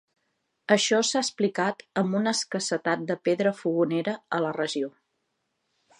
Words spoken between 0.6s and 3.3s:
Això s'ha explicat amb una escassetat de